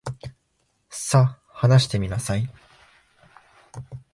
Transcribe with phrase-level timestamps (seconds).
[0.89, 2.51] さ、話してみなさい。